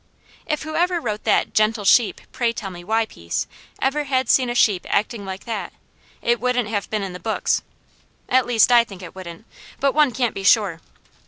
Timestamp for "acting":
4.89-5.25